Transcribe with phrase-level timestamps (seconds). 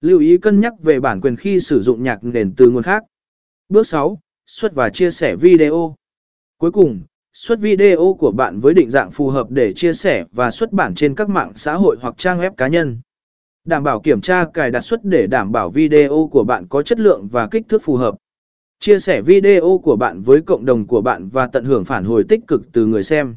[0.00, 3.02] Lưu ý cân nhắc về bản quyền khi sử dụng nhạc nền từ nguồn khác.
[3.68, 4.18] Bước 6.
[4.46, 5.94] Xuất và chia sẻ video.
[6.58, 7.00] Cuối cùng,
[7.32, 10.94] xuất video của bạn với định dạng phù hợp để chia sẻ và xuất bản
[10.94, 13.00] trên các mạng xã hội hoặc trang web cá nhân.
[13.64, 17.00] Đảm bảo kiểm tra cài đặt xuất để đảm bảo video của bạn có chất
[17.00, 18.14] lượng và kích thước phù hợp.
[18.80, 22.24] Chia sẻ video của bạn với cộng đồng của bạn và tận hưởng phản hồi
[22.28, 23.36] tích cực từ người xem.